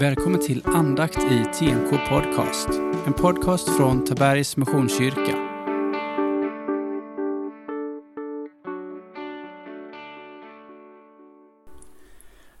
Välkommen 0.00 0.40
till 0.40 0.62
andakt 0.66 1.18
i 1.18 1.44
TNK 1.44 1.90
Podcast. 2.08 2.68
En 3.06 3.12
podcast 3.12 3.76
från 3.76 4.04
Tabergs 4.04 4.56
Missionskyrka. 4.56 5.36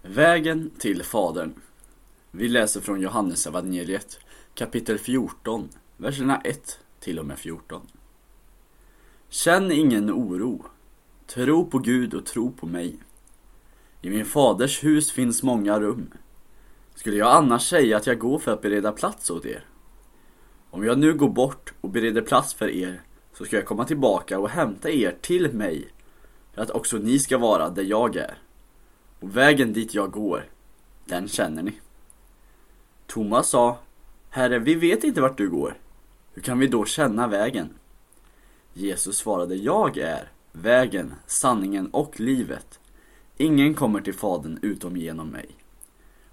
Vägen 0.02 0.70
till 0.78 1.02
Fadern. 1.02 1.54
Vi 2.30 2.48
läser 2.48 2.80
från 2.80 3.00
Johannes 3.00 3.46
evangeliet 3.46 4.18
kapitel 4.54 4.98
14, 4.98 5.68
verserna 5.96 6.40
1 6.44 6.78
till 7.00 7.18
och 7.18 7.26
med 7.26 7.38
14. 7.38 7.86
Känn 9.28 9.72
ingen 9.72 10.10
oro. 10.10 10.64
Tro 11.26 11.70
på 11.70 11.78
Gud 11.78 12.14
och 12.14 12.26
tro 12.26 12.52
på 12.52 12.66
mig. 12.66 12.96
I 14.02 14.10
min 14.10 14.24
faders 14.24 14.84
hus 14.84 15.12
finns 15.12 15.42
många 15.42 15.80
rum. 15.80 16.10
Skulle 16.98 17.16
jag 17.16 17.36
annars 17.36 17.68
säga 17.68 17.96
att 17.96 18.06
jag 18.06 18.18
går 18.18 18.38
för 18.38 18.52
att 18.52 18.62
bereda 18.62 18.92
plats 18.92 19.30
åt 19.30 19.46
er? 19.46 19.64
Om 20.70 20.84
jag 20.84 20.98
nu 20.98 21.14
går 21.14 21.28
bort 21.28 21.72
och 21.80 21.90
bereder 21.90 22.22
plats 22.22 22.54
för 22.54 22.68
er 22.68 23.02
så 23.32 23.44
ska 23.44 23.56
jag 23.56 23.66
komma 23.66 23.84
tillbaka 23.84 24.38
och 24.38 24.48
hämta 24.48 24.90
er 24.90 25.16
till 25.20 25.52
mig 25.52 25.88
för 26.54 26.62
att 26.62 26.70
också 26.70 26.96
ni 26.96 27.18
ska 27.18 27.38
vara 27.38 27.70
där 27.70 27.82
jag 27.82 28.16
är. 28.16 28.38
Och 29.20 29.36
vägen 29.36 29.72
dit 29.72 29.94
jag 29.94 30.10
går, 30.10 30.44
den 31.04 31.28
känner 31.28 31.62
ni. 31.62 31.72
Thomas 33.06 33.48
sa, 33.48 33.78
Herre, 34.30 34.58
vi 34.58 34.74
vet 34.74 35.04
inte 35.04 35.20
vart 35.20 35.38
du 35.38 35.50
går. 35.50 35.76
Hur 36.32 36.42
kan 36.42 36.58
vi 36.58 36.66
då 36.66 36.84
känna 36.84 37.26
vägen? 37.26 37.68
Jesus 38.72 39.16
svarade, 39.16 39.54
jag 39.54 39.98
är 39.98 40.32
vägen, 40.52 41.14
sanningen 41.26 41.86
och 41.90 42.20
livet. 42.20 42.80
Ingen 43.36 43.74
kommer 43.74 44.00
till 44.00 44.14
Fadern 44.14 44.58
utom 44.62 44.96
genom 44.96 45.28
mig. 45.28 45.58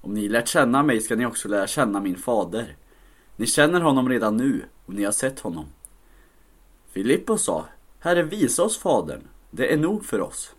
Om 0.05 0.13
ni 0.13 0.29
lärt 0.29 0.47
känna 0.47 0.83
mig 0.83 1.01
ska 1.01 1.15
ni 1.15 1.25
också 1.25 1.47
lära 1.47 1.67
känna 1.67 1.99
min 1.99 2.15
fader. 2.15 2.75
Ni 3.35 3.45
känner 3.45 3.81
honom 3.81 4.09
redan 4.09 4.37
nu 4.37 4.65
och 4.85 4.93
ni 4.93 5.03
har 5.03 5.11
sett 5.11 5.39
honom. 5.39 5.65
Filippos 6.91 7.43
sa, 7.43 7.65
Herre 7.99 8.23
visa 8.23 8.63
oss 8.63 8.77
Fadern, 8.77 9.21
det 9.51 9.73
är 9.73 9.77
nog 9.77 10.05
för 10.05 10.21
oss. 10.21 10.55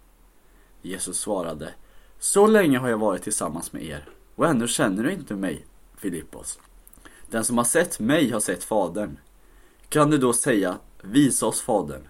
Jesus 0.82 1.18
svarade, 1.18 1.74
så 2.18 2.46
länge 2.46 2.78
har 2.78 2.88
jag 2.88 2.98
varit 2.98 3.22
tillsammans 3.22 3.72
med 3.72 3.82
er 3.82 4.08
och 4.34 4.46
ännu 4.46 4.68
känner 4.68 5.02
du 5.02 5.12
inte 5.12 5.34
mig, 5.34 5.66
Filippos. 5.96 6.58
Den 7.30 7.44
som 7.44 7.58
har 7.58 7.64
sett 7.64 8.00
mig 8.00 8.30
har 8.30 8.40
sett 8.40 8.64
Fadern. 8.64 9.16
Kan 9.88 10.10
du 10.10 10.18
då 10.18 10.32
säga, 10.32 10.78
visa 11.02 11.46
oss 11.46 11.60
Fadern? 11.60 12.08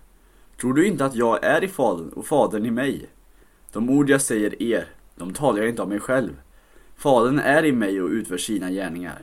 Tror 0.60 0.74
du 0.74 0.86
inte 0.86 1.04
att 1.04 1.14
jag 1.14 1.44
är 1.44 1.64
i 1.64 1.68
Fadern 1.68 2.08
och 2.08 2.26
Fadern 2.26 2.66
i 2.66 2.70
mig? 2.70 3.08
De 3.72 3.90
ord 3.90 4.10
jag 4.10 4.22
säger 4.22 4.62
er, 4.62 4.88
de 5.16 5.34
talar 5.34 5.58
jag 5.58 5.68
inte 5.68 5.82
av 5.82 5.88
mig 5.88 6.00
själv. 6.00 6.36
Fadern 6.96 7.38
är 7.38 7.64
i 7.64 7.72
mig 7.72 8.02
och 8.02 8.08
utför 8.08 8.38
sina 8.38 8.70
gärningar. 8.70 9.22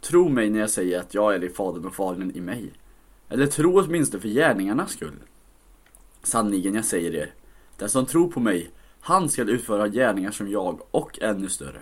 Tro 0.00 0.28
mig 0.28 0.50
när 0.50 0.60
jag 0.60 0.70
säger 0.70 1.00
att 1.00 1.14
jag 1.14 1.34
är 1.34 1.44
i 1.44 1.48
Fadern 1.48 1.84
och 1.84 1.94
Fadern 1.94 2.30
i 2.34 2.40
mig. 2.40 2.72
Eller 3.28 3.46
tro 3.46 3.80
åtminstone 3.80 4.20
för 4.20 4.28
gärningarnas 4.28 4.92
skull. 4.92 5.16
Sanningen 6.22 6.74
jag 6.74 6.84
säger 6.84 7.14
er, 7.14 7.34
den 7.76 7.88
som 7.88 8.06
tror 8.06 8.28
på 8.28 8.40
mig, 8.40 8.70
han 9.00 9.28
skall 9.28 9.50
utföra 9.50 9.88
gärningar 9.88 10.30
som 10.30 10.50
jag 10.50 10.80
och 10.90 11.22
ännu 11.22 11.48
större. 11.48 11.80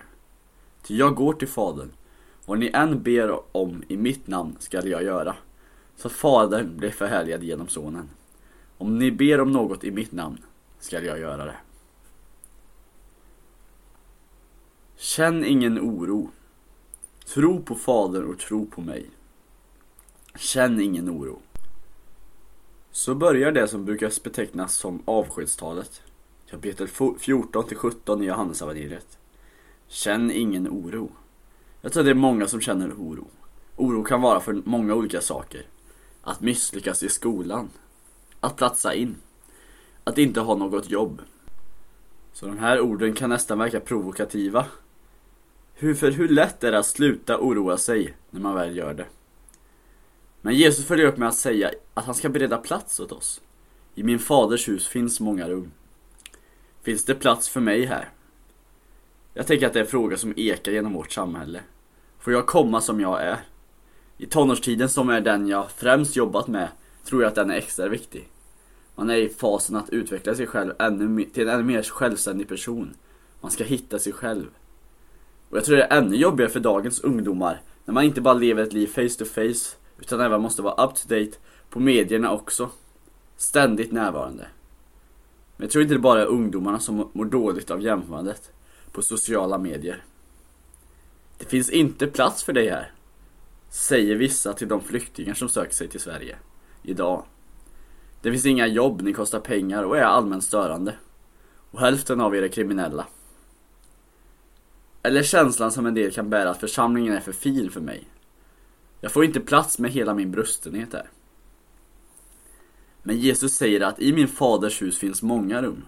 Ty 0.82 0.96
jag 0.96 1.14
går 1.14 1.32
till 1.32 1.48
Fadern, 1.48 1.92
vad 2.46 2.58
ni 2.58 2.70
än 2.74 3.02
ber 3.02 3.56
om 3.56 3.82
i 3.88 3.96
mitt 3.96 4.26
namn 4.26 4.56
skall 4.58 4.88
jag 4.88 5.02
göra, 5.02 5.36
så 5.96 6.08
att 6.08 6.14
Fadern 6.14 6.76
blir 6.76 6.90
förhärligad 6.90 7.42
genom 7.42 7.68
Sonen. 7.68 8.08
Om 8.78 8.98
ni 8.98 9.10
ber 9.12 9.40
om 9.40 9.52
något 9.52 9.84
i 9.84 9.90
mitt 9.90 10.12
namn 10.12 10.38
skall 10.80 11.04
jag 11.04 11.18
göra 11.18 11.44
det. 11.44 11.56
Känn 15.18 15.44
ingen 15.44 15.78
oro. 15.78 16.30
Tro 17.26 17.62
på 17.62 17.74
Fadern 17.74 18.24
och 18.24 18.38
tro 18.38 18.66
på 18.66 18.80
mig. 18.80 19.06
Känn 20.36 20.80
ingen 20.80 21.10
oro. 21.10 21.38
Så 22.90 23.14
börjar 23.14 23.52
det 23.52 23.68
som 23.68 23.84
brukar 23.84 24.22
betecknas 24.24 24.74
som 24.74 25.02
avskedstalet. 25.04 26.02
Kapitel 26.50 26.88
14 27.18 27.64
17 27.76 28.22
i 28.22 28.26
Johannesevangeliet. 28.26 29.18
Känn 29.88 30.30
ingen 30.30 30.68
oro. 30.68 31.10
Jag 31.80 31.92
tror 31.92 32.04
det 32.04 32.10
är 32.10 32.14
många 32.14 32.46
som 32.46 32.60
känner 32.60 32.92
oro. 32.92 33.26
Oro 33.76 34.02
kan 34.02 34.20
vara 34.20 34.40
för 34.40 34.62
många 34.64 34.94
olika 34.94 35.20
saker. 35.20 35.62
Att 36.22 36.40
misslyckas 36.40 37.02
i 37.02 37.08
skolan. 37.08 37.70
Att 38.40 38.56
platsa 38.56 38.94
in. 38.94 39.16
Att 40.04 40.18
inte 40.18 40.40
ha 40.40 40.56
något 40.56 40.90
jobb. 40.90 41.22
Så 42.32 42.46
de 42.46 42.58
här 42.58 42.80
orden 42.80 43.14
kan 43.14 43.30
nästan 43.30 43.58
verka 43.58 43.80
provokativa. 43.80 44.66
Hur, 45.80 45.94
för 45.94 46.10
hur 46.10 46.28
lätt 46.28 46.64
är 46.64 46.72
det 46.72 46.78
att 46.78 46.86
sluta 46.86 47.38
oroa 47.38 47.76
sig 47.76 48.14
när 48.30 48.40
man 48.40 48.54
väl 48.54 48.76
gör 48.76 48.94
det? 48.94 49.06
Men 50.40 50.54
Jesus 50.54 50.86
följer 50.86 51.06
upp 51.06 51.16
med 51.16 51.28
att 51.28 51.36
säga 51.36 51.70
att 51.94 52.04
han 52.04 52.14
ska 52.14 52.28
bereda 52.28 52.58
plats 52.58 53.00
åt 53.00 53.12
oss. 53.12 53.40
I 53.94 54.02
min 54.02 54.18
faders 54.18 54.68
hus 54.68 54.88
finns 54.88 55.20
många 55.20 55.48
rum. 55.48 55.72
Finns 56.82 57.04
det 57.04 57.14
plats 57.14 57.48
för 57.48 57.60
mig 57.60 57.84
här? 57.84 58.08
Jag 59.34 59.46
tänker 59.46 59.66
att 59.66 59.72
det 59.72 59.78
är 59.78 59.84
en 59.84 59.90
fråga 59.90 60.16
som 60.16 60.34
ekar 60.36 60.72
genom 60.72 60.92
vårt 60.92 61.12
samhälle. 61.12 61.60
Får 62.18 62.32
jag 62.32 62.46
komma 62.46 62.80
som 62.80 63.00
jag 63.00 63.22
är? 63.22 63.38
I 64.16 64.26
tonårstiden 64.26 64.88
som 64.88 65.08
är 65.08 65.20
den 65.20 65.48
jag 65.48 65.70
främst 65.70 66.16
jobbat 66.16 66.48
med 66.48 66.68
tror 67.04 67.22
jag 67.22 67.28
att 67.28 67.34
den 67.34 67.50
är 67.50 67.56
extra 67.56 67.88
viktig. 67.88 68.28
Man 68.94 69.10
är 69.10 69.16
i 69.16 69.28
fasen 69.28 69.76
att 69.76 69.90
utveckla 69.90 70.34
sig 70.34 70.46
själv 70.46 70.72
ännu, 70.78 71.24
till 71.24 71.48
en 71.48 71.54
ännu 71.54 71.64
mer 71.64 71.82
självständig 71.82 72.48
person. 72.48 72.94
Man 73.40 73.50
ska 73.50 73.64
hitta 73.64 73.98
sig 73.98 74.12
själv. 74.12 74.46
Och 75.50 75.56
jag 75.56 75.64
tror 75.64 75.76
det 75.76 75.82
är 75.82 75.98
ännu 75.98 76.16
jobbigare 76.16 76.50
för 76.50 76.60
dagens 76.60 77.00
ungdomar 77.00 77.62
när 77.84 77.94
man 77.94 78.04
inte 78.04 78.20
bara 78.20 78.34
lever 78.34 78.62
ett 78.62 78.72
liv 78.72 78.86
face 78.86 79.18
to 79.18 79.24
face 79.24 79.76
utan 79.98 80.20
även 80.20 80.40
måste 80.40 80.62
vara 80.62 80.84
up 80.84 80.94
to 80.94 81.08
date 81.08 81.38
på 81.70 81.80
medierna 81.80 82.32
också. 82.32 82.70
Ständigt 83.36 83.92
närvarande. 83.92 84.46
Men 85.56 85.64
jag 85.64 85.70
tror 85.70 85.82
inte 85.82 85.94
det 85.94 86.00
bara 86.00 86.22
är 86.22 86.26
ungdomarna 86.26 86.80
som 86.80 87.10
mår 87.12 87.24
dåligt 87.24 87.70
av 87.70 87.82
jämförandet 87.82 88.52
på 88.92 89.02
sociala 89.02 89.58
medier. 89.58 90.04
Det 91.38 91.44
finns 91.44 91.70
inte 91.70 92.06
plats 92.06 92.44
för 92.44 92.52
dig 92.52 92.68
här, 92.68 92.92
säger 93.70 94.16
vissa 94.16 94.52
till 94.52 94.68
de 94.68 94.80
flyktingar 94.80 95.34
som 95.34 95.48
söker 95.48 95.74
sig 95.74 95.88
till 95.88 96.00
Sverige 96.00 96.36
idag. 96.82 97.24
Det 98.22 98.30
finns 98.30 98.46
inga 98.46 98.66
jobb, 98.66 99.02
ni 99.02 99.12
kostar 99.12 99.40
pengar 99.40 99.82
och 99.82 99.96
är 99.96 100.02
allmänt 100.02 100.44
störande. 100.44 100.94
Och 101.70 101.80
hälften 101.80 102.20
av 102.20 102.36
er 102.36 102.42
är 102.42 102.48
kriminella. 102.48 103.06
Eller 105.08 105.22
känslan 105.22 105.72
som 105.72 105.86
en 105.86 105.94
del 105.94 106.12
kan 106.12 106.30
bära 106.30 106.50
att 106.50 106.60
församlingen 106.60 107.14
är 107.14 107.20
för 107.20 107.32
fin 107.32 107.70
för 107.70 107.80
mig. 107.80 108.08
Jag 109.00 109.12
får 109.12 109.24
inte 109.24 109.40
plats 109.40 109.78
med 109.78 109.90
hela 109.90 110.14
min 110.14 110.30
brustenhet 110.30 110.92
här. 110.92 111.10
Men 113.02 113.18
Jesus 113.18 113.54
säger 113.54 113.80
att 113.80 114.00
i 114.00 114.12
min 114.12 114.28
faders 114.28 114.82
hus 114.82 114.98
finns 114.98 115.22
många 115.22 115.62
rum. 115.62 115.84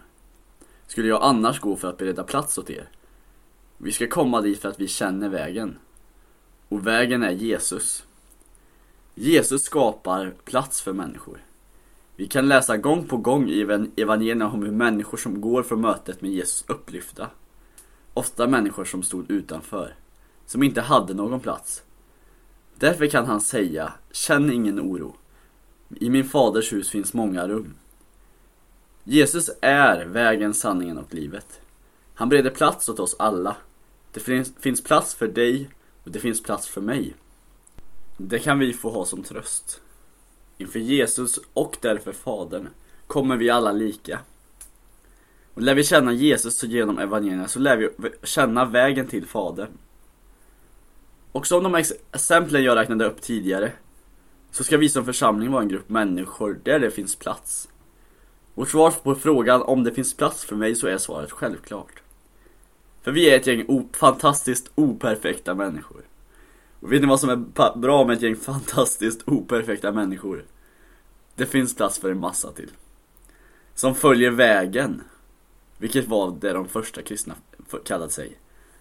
Skulle 0.86 1.08
jag 1.08 1.22
annars 1.22 1.60
gå 1.60 1.76
för 1.76 1.88
att 1.88 1.98
bereda 1.98 2.24
plats 2.24 2.58
åt 2.58 2.70
er? 2.70 2.88
Vi 3.78 3.92
ska 3.92 4.06
komma 4.06 4.40
dit 4.40 4.60
för 4.60 4.68
att 4.68 4.80
vi 4.80 4.88
känner 4.88 5.28
vägen. 5.28 5.78
Och 6.68 6.86
vägen 6.86 7.22
är 7.22 7.30
Jesus. 7.30 8.04
Jesus 9.14 9.62
skapar 9.62 10.34
plats 10.44 10.82
för 10.82 10.92
människor. 10.92 11.44
Vi 12.16 12.26
kan 12.26 12.48
läsa 12.48 12.76
gång 12.76 13.06
på 13.06 13.16
gång 13.16 13.48
i 13.48 13.60
evangelierna 13.96 14.50
om 14.50 14.62
hur 14.62 14.72
människor 14.72 15.18
som 15.18 15.40
går 15.40 15.62
från 15.62 15.80
mötet 15.80 16.22
med 16.22 16.30
Jesus 16.30 16.64
upplyfta. 16.68 17.30
Ofta 18.14 18.46
människor 18.46 18.84
som 18.84 19.02
stod 19.02 19.30
utanför, 19.30 19.94
som 20.46 20.62
inte 20.62 20.80
hade 20.80 21.14
någon 21.14 21.40
plats. 21.40 21.82
Därför 22.74 23.06
kan 23.06 23.26
han 23.26 23.40
säga, 23.40 23.92
känn 24.12 24.52
ingen 24.52 24.80
oro. 24.80 25.16
I 26.00 26.10
min 26.10 26.24
faders 26.24 26.72
hus 26.72 26.90
finns 26.90 27.14
många 27.14 27.48
rum. 27.48 27.74
Jesus 29.04 29.50
är 29.60 30.04
vägen, 30.04 30.54
sanningen 30.54 30.98
och 30.98 31.14
livet. 31.14 31.60
Han 32.14 32.28
bereder 32.28 32.50
plats 32.50 32.88
åt 32.88 33.00
oss 33.00 33.16
alla. 33.18 33.56
Det 34.12 34.20
finns, 34.20 34.52
finns 34.60 34.84
plats 34.84 35.14
för 35.14 35.28
dig 35.28 35.70
och 36.04 36.10
det 36.10 36.20
finns 36.20 36.42
plats 36.42 36.68
för 36.68 36.80
mig. 36.80 37.14
Det 38.16 38.38
kan 38.38 38.58
vi 38.58 38.72
få 38.72 38.90
ha 38.90 39.04
som 39.04 39.22
tröst. 39.22 39.80
Inför 40.58 40.78
Jesus 40.78 41.38
och 41.52 41.76
därför 41.80 42.12
Fadern 42.12 42.68
kommer 43.06 43.36
vi 43.36 43.50
alla 43.50 43.72
lika. 43.72 44.20
Och 45.54 45.62
lär 45.62 45.74
vi 45.74 45.84
känna 45.84 46.12
Jesus 46.12 46.62
genom 46.62 46.98
evangelierna 46.98 47.48
så 47.48 47.58
lär 47.58 47.76
vi 47.76 47.90
känna 48.22 48.64
vägen 48.64 49.06
till 49.06 49.26
Fadern. 49.26 49.70
Och 51.32 51.46
som 51.46 51.62
de 51.62 51.74
exemplen 51.74 52.64
jag 52.64 52.76
räknade 52.76 53.04
upp 53.04 53.22
tidigare 53.22 53.72
så 54.50 54.64
ska 54.64 54.76
vi 54.76 54.88
som 54.88 55.04
församling 55.04 55.50
vara 55.50 55.62
en 55.62 55.68
grupp 55.68 55.88
människor 55.88 56.60
där 56.64 56.78
det 56.78 56.90
finns 56.90 57.16
plats. 57.16 57.68
Vårt 58.54 58.68
svar 58.68 58.90
på 58.90 59.14
frågan 59.14 59.62
om 59.62 59.84
det 59.84 59.92
finns 59.92 60.16
plats 60.16 60.44
för 60.44 60.56
mig 60.56 60.74
så 60.74 60.86
är 60.86 60.98
svaret 60.98 61.30
självklart. 61.30 62.02
För 63.02 63.12
vi 63.12 63.30
är 63.30 63.36
ett 63.36 63.46
gäng 63.46 63.88
fantastiskt 63.92 64.70
operfekta 64.74 65.54
människor. 65.54 66.02
Och 66.80 66.92
vet 66.92 67.00
ni 67.00 67.06
vad 67.08 67.20
som 67.20 67.30
är 67.30 67.76
bra 67.78 68.04
med 68.04 68.16
ett 68.16 68.22
gäng 68.22 68.36
fantastiskt 68.36 69.28
operfekta 69.28 69.92
människor? 69.92 70.44
Det 71.34 71.46
finns 71.46 71.76
plats 71.76 71.98
för 71.98 72.10
en 72.10 72.20
massa 72.20 72.52
till. 72.52 72.70
Som 73.74 73.94
följer 73.94 74.30
vägen. 74.30 75.02
Vilket 75.80 76.08
var 76.08 76.30
det 76.40 76.52
de 76.52 76.68
första 76.68 77.02
kristna 77.02 77.34
kallade 77.84 78.12
sig. 78.12 78.38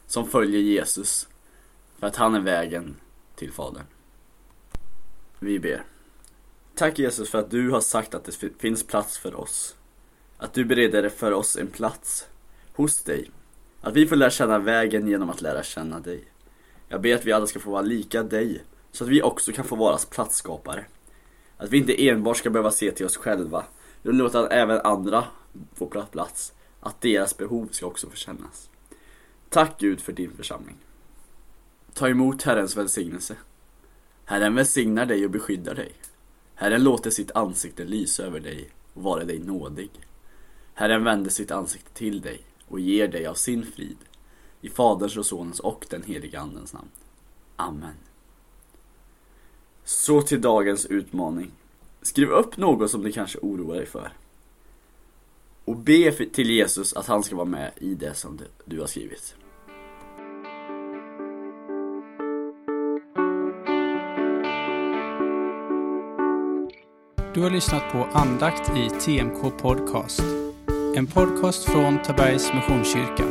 Som 0.08 0.28
följer 0.28 0.62
Jesus. 0.62 1.28
för 2.00 2.08
att 2.08 2.16
han 2.16 2.36
är 2.36 2.40
vägen 2.40 2.96
till 3.36 3.52
Fadern. 3.52 3.84
Vi 5.40 5.60
ber. 5.60 5.84
Tack 6.76 7.00
Jesus 7.00 7.30
för 7.30 7.38
att 7.38 7.52
du 7.52 7.70
har 7.70 7.82
sagt 7.82 8.14
att 8.14 8.24
det 8.24 8.50
finns 8.58 8.88
plats 8.88 9.18
för 9.18 9.36
oss. 9.36 9.76
Att 10.38 10.54
du 10.54 10.66
bereder 10.66 11.10
för 11.10 11.32
oss 11.32 11.58
en 11.58 11.68
plats 11.68 12.28
hos 12.76 13.04
dig. 13.04 13.32
Att 13.82 13.94
vi 13.94 14.08
får 14.08 14.16
lära 14.16 14.30
känna 14.30 14.60
vägen 14.60 15.08
genom 15.08 15.30
att 15.30 15.42
lära 15.42 15.64
känna 15.64 16.00
dig. 16.00 16.24
Jag 16.88 17.02
ber 17.02 17.16
att 17.16 17.26
vi 17.26 17.32
alla 17.32 17.48
ska 17.48 17.60
få 17.60 17.72
vara 17.72 17.82
lika 17.82 18.24
dig, 18.24 18.64
så 18.92 19.04
att 19.04 19.10
vi 19.10 19.22
också 19.22 19.52
kan 19.52 19.66
få 19.66 19.76
vara 19.76 19.98
platsskapare. 19.98 20.86
Att 21.58 21.70
vi 21.70 21.78
inte 21.78 22.08
enbart 22.08 22.38
ska 22.38 22.50
behöva 22.50 22.72
se 22.72 22.92
till 22.92 23.06
oss 23.06 23.18
själva, 23.18 23.66
utan 24.04 24.18
låta 24.18 24.50
även 24.50 24.82
andra 24.82 25.24
få 25.76 25.88
plats. 26.12 26.54
Att 26.80 27.02
deras 27.02 27.38
behov 27.38 27.68
ska 27.72 27.86
också 27.86 28.10
förkännas. 28.10 28.70
Tack 29.50 29.80
Gud 29.80 30.02
för 30.02 30.14
din 30.14 30.34
församling. 30.34 30.78
Ta 31.94 32.10
emot 32.10 32.44
Herrens 32.44 32.78
välsignelse. 32.78 33.36
Herren 34.26 34.56
välsignar 34.56 35.06
dig 35.06 35.26
och 35.26 35.32
beskyddar 35.32 35.76
dig. 35.76 35.94
Herren 36.56 36.84
låter 36.84 37.10
sitt 37.10 37.32
ansikte 37.32 37.86
lysa 37.86 38.24
över 38.24 38.40
dig 38.40 38.70
och 38.94 39.04
vara 39.04 39.24
dig 39.24 39.40
nådig. 39.40 39.90
Herren 40.74 41.04
vänder 41.04 41.30
sitt 41.30 41.52
ansikte 41.52 41.94
till 41.94 42.22
dig 42.22 42.42
och 42.68 42.80
ger 42.80 43.08
dig 43.08 43.28
av 43.28 43.34
sin 43.34 43.66
frid. 43.66 43.98
I 44.62 44.70
Faderns 44.70 45.18
och 45.18 45.26
Sonens 45.26 45.60
och 45.60 45.86
den 45.90 46.04
helige 46.04 46.40
Andens 46.40 46.74
namn. 46.74 46.90
Amen. 47.56 47.96
Så 49.84 50.22
till 50.22 50.42
dagens 50.42 50.86
utmaning. 50.86 51.52
Skriv 52.02 52.30
upp 52.30 52.58
något 52.58 52.92
som 52.92 53.04
du 53.04 53.12
kanske 53.12 53.40
oroar 53.42 53.76
dig 53.76 53.86
för. 53.86 54.12
Och 55.70 55.78
be 55.78 56.12
till 56.12 56.50
Jesus 56.50 56.94
att 56.94 57.08
han 57.08 57.24
ska 57.24 57.36
vara 57.36 57.46
med 57.46 57.72
i 57.78 57.96
det 57.96 58.14
som 58.14 58.40
du 58.66 58.80
har 58.80 58.88
skrivit. 58.88 59.36
Du 67.34 67.42
har 67.42 67.50
lyssnat 67.50 67.92
på 67.92 67.98
andakt 67.98 68.72
i 68.78 68.90
TMK 68.90 69.58
Podcast. 69.62 70.24
En 70.96 71.08
podcast 71.08 71.64
från 71.64 72.02
Tabergs 72.02 72.54
Missionskyrka. 72.54 73.24